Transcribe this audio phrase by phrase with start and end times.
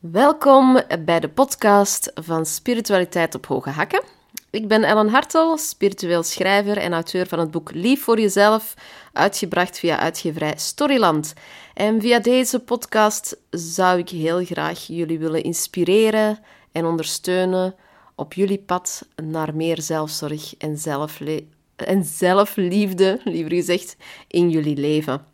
[0.00, 4.02] Welkom bij de podcast van Spiritualiteit op Hoge Hakken.
[4.50, 8.74] Ik ben Ellen Hartel, spiritueel schrijver en auteur van het boek Lief voor Jezelf,
[9.12, 11.34] uitgebracht via uitgeverij Storyland.
[11.74, 16.38] En via deze podcast zou ik heel graag jullie willen inspireren
[16.72, 17.74] en ondersteunen
[18.14, 21.44] op jullie pad naar meer zelfzorg en, zelfle
[21.76, 23.96] en zelfliefde, liever gezegd,
[24.28, 25.29] in jullie leven.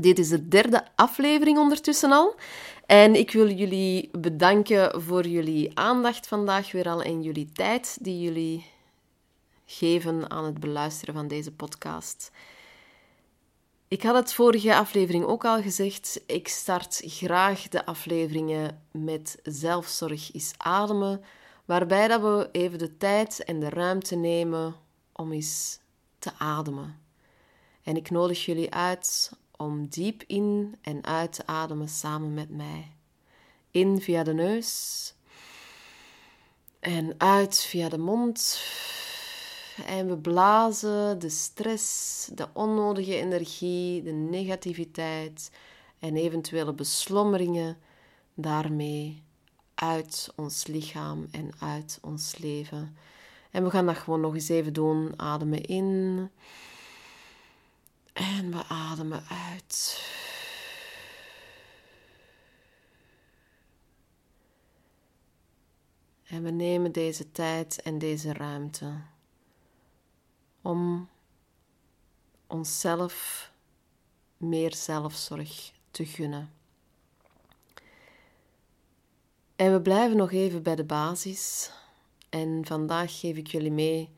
[0.00, 2.34] Dit is de derde aflevering ondertussen al.
[2.86, 8.20] En ik wil jullie bedanken voor jullie aandacht vandaag weer al en jullie tijd die
[8.20, 8.66] jullie
[9.66, 12.30] geven aan het beluisteren van deze podcast.
[13.88, 16.20] Ik had het vorige aflevering ook al gezegd.
[16.26, 21.24] Ik start graag de afleveringen met zelfzorg is ademen,
[21.64, 24.74] waarbij dat we even de tijd en de ruimte nemen
[25.12, 25.78] om eens
[26.18, 27.00] te ademen.
[27.82, 29.32] En ik nodig jullie uit
[29.62, 32.92] om diep in en uit te ademen samen met mij.
[33.70, 35.14] In via de neus
[36.80, 38.62] en uit via de mond.
[39.86, 45.50] En we blazen de stress, de onnodige energie, de negativiteit
[45.98, 47.78] en eventuele beslommeringen
[48.34, 49.22] daarmee
[49.74, 52.96] uit ons lichaam en uit ons leven.
[53.50, 55.12] En we gaan dat gewoon nog eens even doen.
[55.16, 56.30] Ademen in.
[59.10, 60.10] Uit.
[66.24, 68.92] En we nemen deze tijd en deze ruimte
[70.62, 71.08] om
[72.46, 73.50] onszelf
[74.36, 76.52] meer zelfzorg te gunnen.
[79.56, 81.70] En we blijven nog even bij de basis.
[82.28, 84.10] En vandaag geef ik jullie mee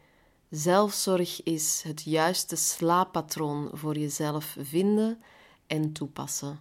[0.55, 5.23] Zelfzorg is het juiste slaappatroon voor jezelf vinden
[5.67, 6.61] en toepassen.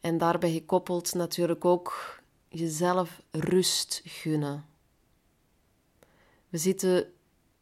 [0.00, 4.66] En daarbij gekoppeld natuurlijk ook jezelf rust gunnen.
[6.48, 7.12] We zitten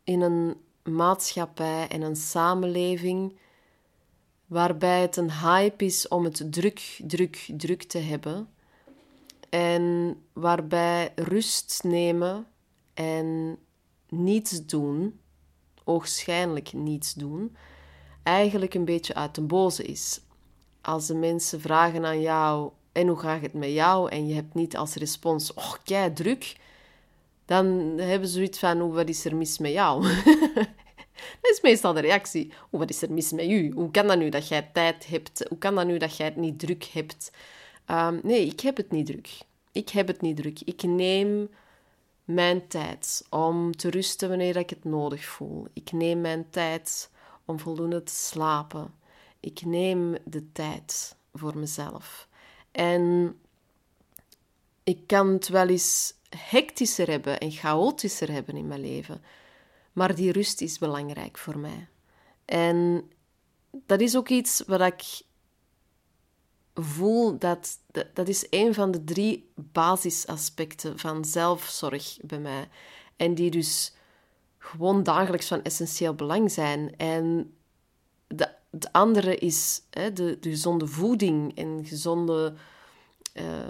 [0.05, 3.36] in een maatschappij en een samenleving
[4.46, 8.48] waarbij het een hype is om het druk, druk, druk te hebben.
[9.48, 12.46] En waarbij rust nemen
[12.94, 13.58] en
[14.08, 15.20] niets doen,
[15.85, 17.57] oogschijnlijk niets doen,
[18.23, 20.20] eigenlijk een beetje uit de boze is.
[20.80, 24.11] Als de mensen vragen aan jou, en hoe gaat het met jou?
[24.11, 26.57] En je hebt niet als respons, oh, kei druk.
[27.45, 27.67] Dan
[27.98, 30.02] hebben ze zoiets van, oh, wat is er mis met jou?
[31.41, 32.52] dat is meestal de reactie.
[32.70, 33.73] Oh, wat is er mis met u?
[33.74, 35.45] Hoe kan dat nu dat jij tijd hebt?
[35.48, 37.33] Hoe kan dat nu dat jij het niet druk hebt?
[37.91, 39.29] Um, nee, ik heb het niet druk.
[39.73, 40.61] Ik heb het niet druk.
[40.61, 41.48] Ik neem
[42.28, 45.66] mijn tijd om te rusten wanneer ik het nodig voel.
[45.72, 47.11] Ik neem mijn tijd
[47.44, 48.94] om voldoende te slapen.
[49.40, 52.28] Ik neem de tijd voor mezelf.
[52.70, 53.36] En
[54.84, 59.22] ik kan het wel eens hectischer hebben en chaotischer hebben in mijn leven,
[59.92, 61.88] maar die rust is belangrijk voor mij.
[62.44, 63.11] En
[63.70, 65.20] dat is ook iets wat ik
[66.84, 67.78] voel dat,
[68.14, 72.68] dat, is een van de drie basisaspecten van zelfzorg bij mij.
[73.16, 73.92] En die dus
[74.58, 76.96] gewoon dagelijks van essentieel belang zijn.
[76.96, 77.52] En
[78.27, 82.55] de, andere is hè, de, de gezonde voeding en gezonde,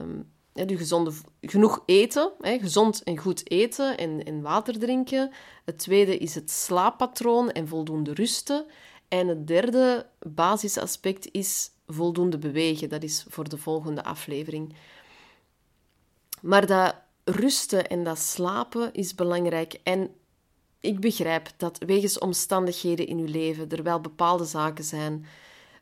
[0.00, 5.30] um, de gezonde, genoeg eten, hè, gezond en goed eten en, en water drinken.
[5.64, 8.66] Het tweede is het slaappatroon en voldoende rusten.
[9.08, 12.88] En het derde basisaspect is voldoende bewegen.
[12.88, 14.74] Dat is voor de volgende aflevering.
[16.40, 19.80] Maar dat rusten en dat slapen is belangrijk.
[19.82, 20.10] En
[20.80, 25.26] ik begrijp dat wegens omstandigheden in uw leven er wel bepaalde zaken zijn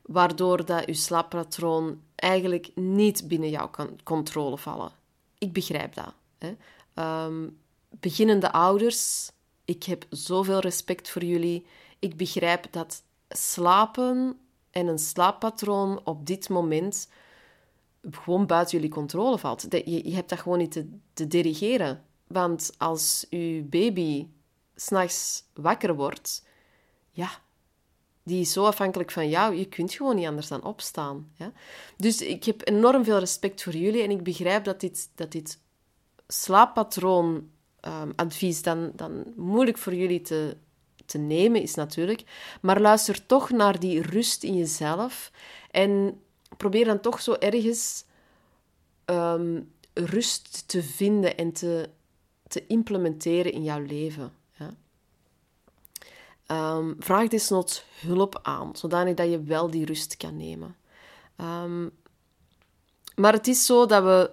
[0.07, 3.71] waardoor dat uw slaappatroon eigenlijk niet binnen jouw
[4.03, 4.91] controle vallen.
[5.37, 6.13] Ik begrijp dat.
[6.37, 6.55] Hè.
[6.93, 7.49] Ehm,
[7.89, 9.31] beginnende ouders,
[9.65, 11.65] ik heb zoveel respect voor jullie.
[11.99, 14.39] Ik begrijp dat slapen
[14.71, 17.09] en een slaappatroon op dit moment
[18.11, 19.65] gewoon buiten jullie controle valt.
[19.69, 22.03] Je, hebt dat gewoon niet te, dirigeren.
[22.27, 24.27] Want als je baby
[24.75, 26.45] s'nachts wakker wordt,
[27.11, 27.29] ja,
[28.23, 31.31] die is zo afhankelijk van jou, je kunt gewoon niet anders dan opstaan.
[31.33, 31.51] Ja?
[31.97, 35.59] Dus ik heb enorm veel respect voor jullie en ik begrijp dat dit, dat dit
[36.27, 37.49] slaappatroon
[37.81, 40.57] um, advies dan, dan moeilijk voor jullie te,
[41.07, 42.23] te nemen is natuurlijk.
[42.61, 45.31] Maar luister toch naar die rust in jezelf.
[45.71, 46.21] En
[46.57, 48.05] probeer dan toch zo ergens
[49.05, 49.61] ehm,
[49.93, 51.89] rust te vinden en te,
[52.47, 54.33] te implementeren in jouw leven.
[54.57, 54.75] Ja?
[56.75, 60.75] Um, vraag desnoods hulp aan, zodanig dat je wel die rust kan nemen.
[61.41, 61.91] Um,
[63.15, 64.31] maar het is zo dat we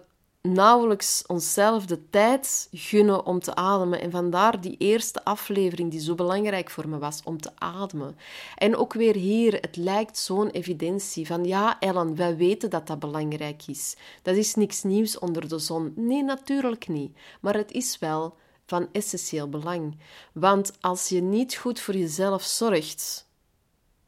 [0.49, 4.01] nauwelijks onszelf de tijd gunnen om te ademen.
[4.01, 8.17] En vandaar die eerste aflevering die zo belangrijk voor me was, om te ademen.
[8.57, 12.99] En ook weer hier, het lijkt zo'n evidentie van ja, Ellen, wij weten dat dat
[12.99, 13.97] belangrijk is.
[14.23, 15.93] Dat is niks nieuws onder de zon.
[15.97, 17.17] Nee, natuurlijk niet.
[17.41, 18.37] Maar het is wel
[18.67, 19.99] van essentieel belang.
[20.33, 23.29] Want als je niet goed voor jezelf zorgt,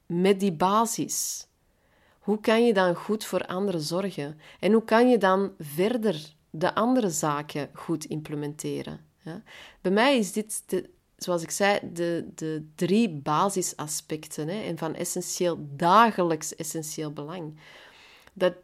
[0.06, 1.45] met die basis,
[2.26, 4.40] hoe kan je dan goed voor anderen zorgen?
[4.60, 9.00] En hoe kan je dan verder de andere zaken goed implementeren?
[9.80, 14.94] Bij mij is dit, de, zoals ik zei, de, de drie basisaspecten hè, en van
[14.94, 17.60] essentieel, dagelijks essentieel belang.
[18.32, 18.54] Dat,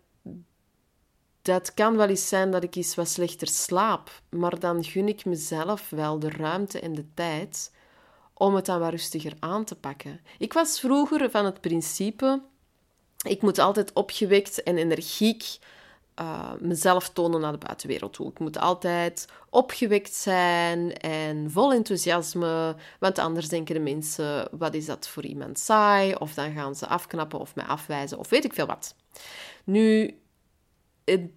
[1.43, 5.25] dat kan wel eens zijn dat ik eens wat slechter slaap, maar dan gun ik
[5.25, 7.73] mezelf wel de ruimte en de tijd
[8.35, 10.21] om het dan wat rustiger aan te pakken.
[10.39, 12.51] Ik was vroeger van het principe
[13.23, 15.59] ik moet altijd opgewekt en energiek
[16.21, 18.31] uh, mezelf tonen naar de buitenwereld toe.
[18.31, 24.87] Ik moet altijd opgewekt zijn en vol enthousiasme, want anders denken de mensen: wat is
[24.87, 26.15] dat voor iemand saai?
[26.15, 28.95] Of dan gaan ze afknappen of mij afwijzen of weet ik veel wat.
[29.65, 30.19] Nu,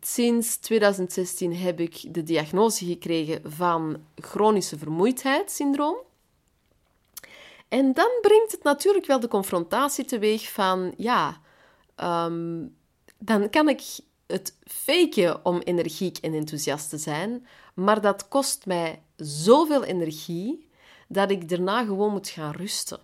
[0.01, 5.97] sinds 2016 heb ik de diagnose gekregen van chronische vermoeidheidssyndroom.
[7.67, 11.41] En dan brengt het natuurlijk wel de confrontatie teweeg van, ja,
[11.95, 12.67] Ehm,
[13.17, 13.81] dan kan ik
[14.27, 20.69] het faken om energiek en enthousiast te zijn, maar dat kost mij zoveel energie
[21.07, 22.99] dat ik daarna gewoon moet gaan rusten.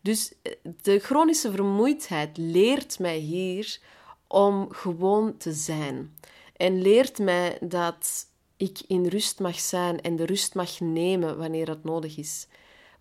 [0.00, 0.52] Dus eh,
[0.82, 3.78] de chronische vermoeidheid leert mij hier
[4.26, 6.16] om gewoon te zijn.
[6.56, 8.26] En leert mij dat
[8.56, 12.46] ik in rust mag zijn en de rust mag nemen wanneer het nodig is.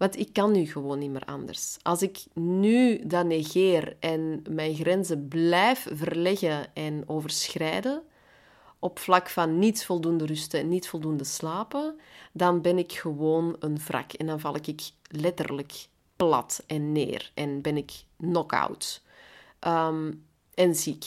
[0.04, 1.78] Want ik kan nu gewoon niet meer anders.
[1.82, 8.04] Als ik nu dat negeer en mijn grenzen blijf verleggen en overschrijden,
[8.80, 12.00] op vlak van niet voldoende rusten en niet voldoende slapen,
[12.32, 14.14] dan ben ik gewoon een wrak.
[14.14, 19.02] En dan val ik letterlijk plat en neer en ben ik knock-out
[19.60, 20.12] ehm,
[20.54, 21.06] en ziek.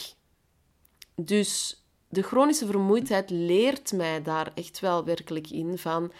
[1.15, 6.11] Dus de chronische vermoeidheid leert mij daar echt wel werkelijk in van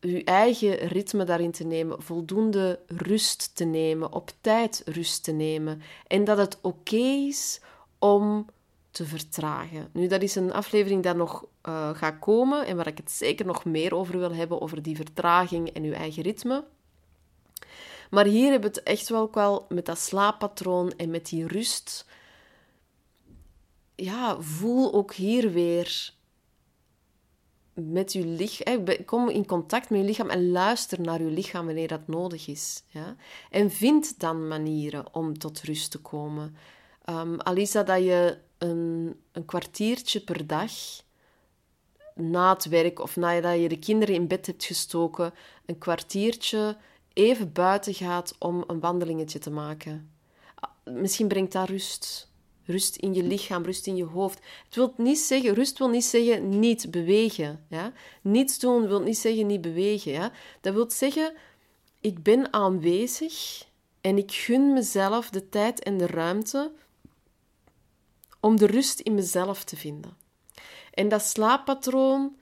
[0.00, 5.82] uw eigen ritme daarin te nemen, voldoende rust te nemen, op tijd rust te nemen
[6.06, 7.60] en dat het oké is
[7.98, 8.46] om
[8.90, 9.88] te vertragen.
[9.92, 13.46] Nu, dat is een aflevering die nog uh, gaat komen en waar ik het zeker
[13.46, 16.64] nog meer over wil hebben, over die vertraging en uw eigen ritme.
[18.10, 22.06] Maar hier hebben we het echt wel wel met dat slaappatroon en met die rust.
[23.94, 26.14] Ja, voel ook hier weer
[27.80, 31.88] met je lichaam, kom in contact met je lichaam en luister naar je lichaam wanneer
[31.88, 32.82] dat nodig is.
[32.88, 33.16] Ja?
[33.50, 36.56] En vind dan manieren om tot rust te komen.
[37.04, 40.72] Um, al is dat dat je een, een kwartiertje per dag
[42.14, 45.34] na het werk of nadat je de kinderen in bed hebt gestoken,
[45.66, 46.76] een kwartiertje
[47.12, 50.10] even buiten gaat om een wandelingetje te maken.
[50.54, 52.27] Ah, misschien brengt dat rust.
[52.68, 54.38] Rust in je lichaam, rust in je hoofd.
[54.64, 57.64] Het wil niet zeggen, rust wil niet zeggen niet bewegen.
[57.68, 57.92] Ja?
[58.22, 60.12] Niets doen wil niet zeggen niet bewegen.
[60.12, 60.32] Ja?
[60.60, 61.32] Dat wil zeggen,
[62.00, 63.66] ik ben aanwezig
[64.00, 66.72] en ik gun mezelf de tijd en de ruimte
[68.40, 70.16] om de rust in mezelf te vinden.
[70.94, 72.36] En dat slaappatroon,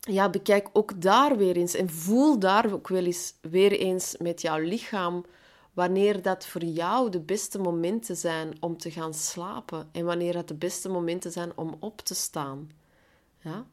[0.00, 4.40] ja, bekijk ook daar weer eens en voel daar ook wel eens weer eens met
[4.42, 5.24] jouw lichaam
[5.72, 10.48] wanneer dat voor jou de beste momenten zijn om te gaan slapen en wanneer dat
[10.48, 12.70] de beste momenten zijn om op te staan.
[13.38, 13.66] Ja?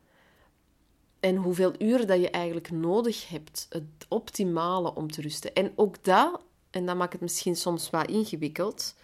[1.19, 5.53] En hoeveel uren dat je eigenlijk nodig hebt, het optimale om te rusten.
[5.53, 8.95] En ook dat, en dat maakt het misschien soms wat ingewikkeld,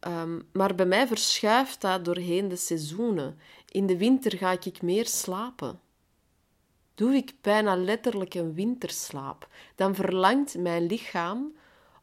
[0.00, 3.38] um, maar bij mij verschuift dat doorheen de seizoenen.
[3.68, 5.80] In de winter ga ik meer slapen.
[6.94, 9.48] Doe ik bijna letterlijk een winterslaap.
[9.74, 11.52] Dan verlangt mijn lichaam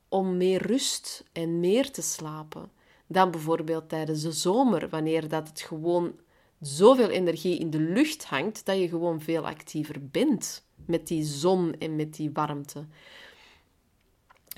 [0.10, 2.72] om meer rust en meer te slapen
[3.08, 6.14] dan bijvoorbeeld tijdens de zomer, wanneer dat het gewoon
[6.60, 11.76] zoveel energie in de lucht hangt dat je gewoon veel actiever bent met die zon
[11.80, 12.86] en met die warmte.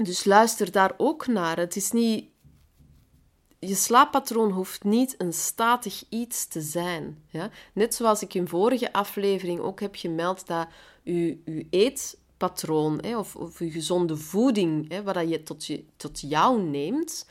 [0.03, 1.58] Dus luister daar ook naar.
[1.58, 2.29] Het is niet
[3.60, 7.24] je slaappatroon hoeft niet een statig iets te zijn.
[7.27, 7.50] Ja?
[7.74, 10.68] Net zoals ik in vorige aflevering ook heb gemeld dat
[11.03, 15.84] je, je eet patroon hè, of, of je gezonde voeding, hè, wat je tot, je
[15.98, 17.29] tot jou neemt,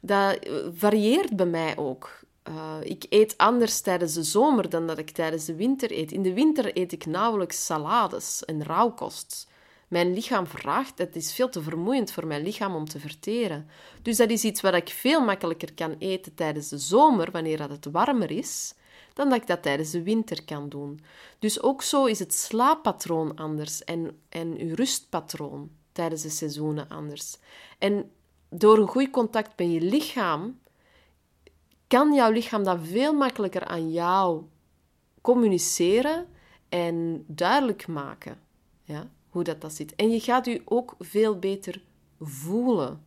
[0.00, 2.20] dat eh, varieert bij mij ook.
[2.48, 6.12] Uh, ik eet anders tijdens de zomer dan dat ik tijdens de winter eet.
[6.12, 9.50] In de winter eet ik nauwelijks salades en rauwkost.
[9.88, 13.68] Mijn lichaam vraagt, het is veel te vermoeiend voor mijn lichaam om te verteren.
[14.02, 17.88] Dus dat is iets wat ik veel makkelijker kan eten tijdens de zomer, wanneer het
[17.90, 18.74] warmer is,
[19.14, 21.00] dan dat ik dat tijdens de winter kan doen.
[21.38, 27.36] Dus ook zo is het slaappatroon anders en, en uw rustpatroon tijdens de seizoenen anders.
[27.78, 28.10] En
[28.48, 30.60] door een goed contact met je lichaam,
[31.86, 34.42] kan jouw lichaam dat veel makkelijker aan jou
[35.20, 36.26] communiceren
[36.68, 38.40] en duidelijk maken
[38.84, 39.94] ja, hoe dat, dat zit.
[39.94, 41.82] En je gaat je ook veel beter
[42.20, 43.04] voelen.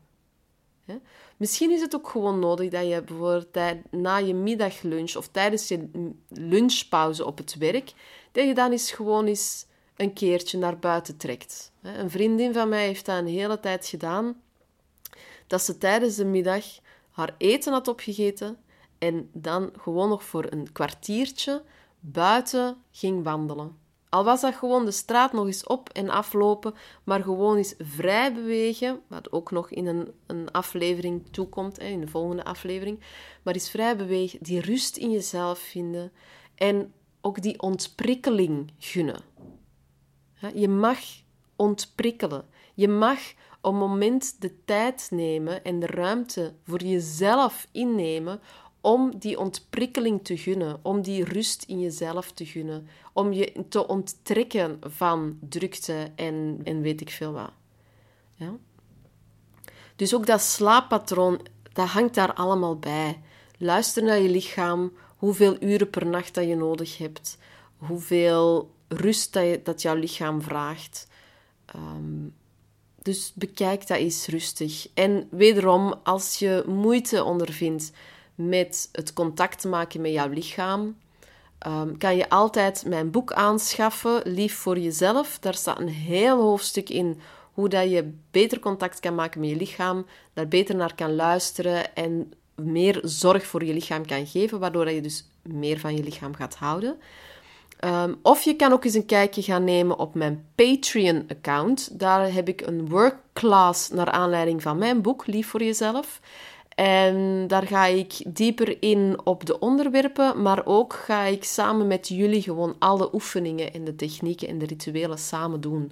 [1.38, 5.90] Misschien is het ook gewoon nodig dat je bijvoorbeeld na je middaglunch of tijdens je
[6.30, 7.94] lunchpauze op het werk,
[8.32, 9.66] dat je dan eens gewoon eens
[9.96, 11.72] een keertje naar buiten trekt.
[11.82, 14.42] Een vriendin van mij heeft dat een hele tijd gedaan,
[15.48, 16.66] dat ze tijdens de middag
[17.12, 18.58] haar eten had opgegeten
[18.98, 21.64] en dan gewoon nog voor een kwartiertje
[22.00, 23.85] buiten ging wandelen.
[24.16, 28.34] Al was dat gewoon de straat nog eens op en aflopen, maar gewoon eens vrij
[28.34, 33.00] bewegen, wat ook nog in een, een aflevering toekomt, in de volgende aflevering.
[33.44, 36.12] Maar eens vrij bewegen, die rust in jezelf vinden
[36.56, 39.22] en ook die ontprikkeling gunnen.
[40.54, 41.00] Je mag
[41.56, 42.46] ontprikkelen.
[42.74, 43.20] Je mag
[43.62, 48.40] op moment de tijd nemen en de ruimte voor jezelf innemen
[48.86, 53.88] om die ontprikkeling te gunnen, om die rust in jezelf te gunnen, om je te
[53.88, 57.52] onttrekken van drukte en, en weet ik veel wat.
[58.34, 58.54] Ja?
[59.96, 63.22] Dus ook dat slaappatroon, dat hangt daar allemaal bij.
[63.58, 67.38] Luister naar je lichaam, hoeveel uren per nacht dat je nodig hebt,
[67.78, 71.08] hoeveel rust dat, je, dat jouw lichaam vraagt.
[71.76, 72.34] Um,
[73.02, 74.88] dus bekijk dat eens rustig.
[74.94, 77.92] En wederom, als je moeite ondervindt
[78.36, 80.98] met het contact maken met jouw lichaam,
[81.68, 85.40] um, kan je altijd mijn boek aanschaffen, Lief voor jezelf.
[85.40, 87.20] Daar staat een heel hoofdstuk in
[87.54, 91.96] hoe dat je beter contact kan maken met je lichaam, daar beter naar kan luisteren
[91.96, 96.36] en meer zorg voor je lichaam kan geven, waardoor je dus meer van je lichaam
[96.36, 96.98] gaat houden.
[97.80, 102.00] Ehm, of je kan ook eens een kijkje gaan nemen op mijn Patreon-account.
[102.00, 106.20] Daar heb ik een workclass naar aanleiding van mijn boek, Lief voor Jezelf.
[106.76, 112.08] En daar ga ik dieper in op de onderwerpen, maar ook ga ik samen met
[112.08, 115.92] jullie gewoon alle oefeningen en de technieken en de rituelen samen doen.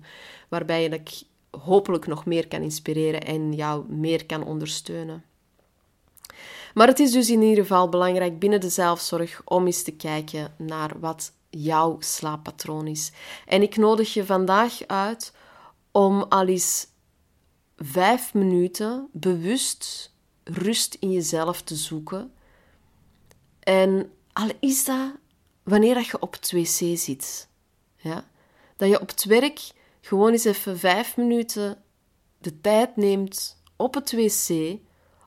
[0.49, 1.23] Waarbij ik
[1.59, 5.23] hopelijk nog meer kan inspireren en jou meer kan ondersteunen.
[6.73, 10.53] Maar het is dus in ieder geval belangrijk binnen de zelfzorg om eens te kijken
[10.57, 13.11] naar wat jouw slaappatroon is.
[13.45, 15.33] En ik nodig je vandaag uit
[15.91, 16.87] om al eens
[17.75, 20.12] vijf minuten bewust
[20.43, 22.33] rust in jezelf te zoeken.
[23.59, 25.11] En al is dat
[25.63, 27.47] wanneer je op het wc zit.
[27.95, 28.27] Ja?
[28.75, 29.71] Dat je op het werk
[30.01, 31.83] gewoon eens even vijf minuten
[32.37, 34.77] de tijd neemt op het wc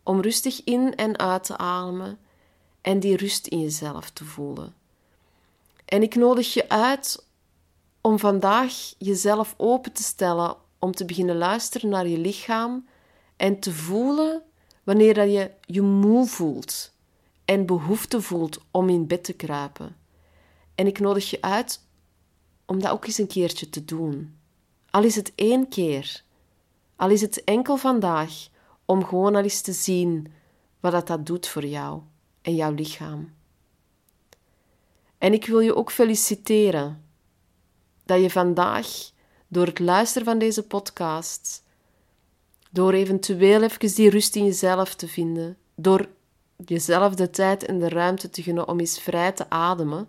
[0.02, 2.18] om rustig in en uit te ademen
[2.80, 4.74] en die rust in jezelf te voelen.
[5.84, 7.26] En ik nodig je uit
[8.00, 12.88] om vandaag jezelf open te stellen om te beginnen luisteren naar je lichaam
[13.36, 14.42] en te voelen
[14.86, 16.92] wanneer dat je je moe voelt
[17.44, 19.96] en behoefte voelt om in bed te kruipen.
[20.74, 21.80] En ik nodig je uit
[22.64, 24.36] om dat ook eens een keertje te doen.
[24.90, 26.22] Al is het één keer,
[26.96, 28.48] al is het enkel vandaag,
[28.84, 30.32] om gewoon al eens te zien
[30.80, 32.00] wat dat, dat doet voor jou
[32.42, 33.34] en jouw lichaam.
[35.18, 37.04] En ik wil je ook feliciteren
[38.04, 39.10] dat je vandaag,
[39.48, 41.64] door het luisteren van deze podcast,
[42.76, 46.08] door eventueel even die rust in jezelf te vinden, door
[46.66, 50.08] jezelf de tijd en de ruimte te gunnen om eens vrij te ademen,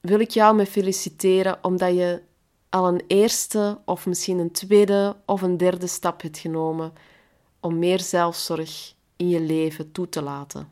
[0.00, 2.22] wil ik jou me feliciteren omdat je
[2.68, 6.92] al een eerste of misschien een tweede of een derde stap hebt genomen
[7.60, 10.70] om meer zelfzorg in je leven toe te laten.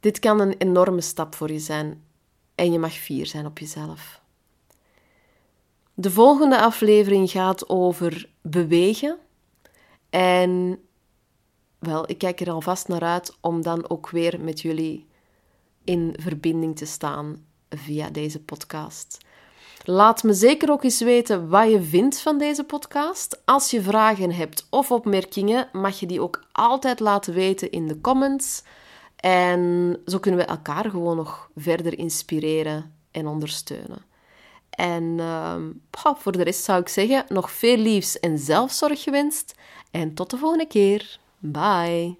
[0.00, 2.02] Dit kan een enorme stap voor je zijn
[2.54, 4.17] en je mag fier zijn op jezelf.
[6.00, 9.18] De volgende aflevering gaat over bewegen.
[10.10, 10.80] En
[11.78, 15.06] wel, ik kijk er alvast naar uit om dan ook weer met jullie
[15.84, 19.18] in verbinding te staan via deze podcast.
[19.84, 23.42] Laat me zeker ook eens weten wat je vindt van deze podcast.
[23.44, 28.00] Als je vragen hebt of opmerkingen, mag je die ook altijd laten weten in de
[28.00, 28.62] comments.
[29.16, 34.07] En zo kunnen we elkaar gewoon nog verder inspireren en ondersteunen.
[34.78, 35.54] En uh,
[35.92, 39.54] voor de rest zou ik zeggen, nog veel liefs en zelfzorg gewenst.
[39.90, 41.18] En tot de volgende keer.
[41.38, 42.16] Bye.